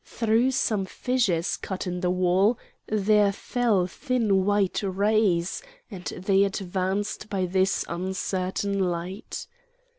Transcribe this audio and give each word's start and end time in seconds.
Through 0.03 0.49
some 0.53 0.87
fissures 0.87 1.57
cut 1.57 1.85
in 1.85 1.99
the 1.99 2.09
wall 2.09 2.57
there 2.87 3.31
fell 3.31 3.85
thin 3.85 4.43
white 4.47 4.81
rays, 4.81 5.61
and 5.91 6.05
they 6.05 6.43
advanced 6.43 7.29
by 7.29 7.45
this 7.45 7.85
uncertain 7.87 8.79
light. 8.79 9.45